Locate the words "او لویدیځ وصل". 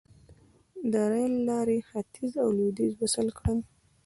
2.43-3.27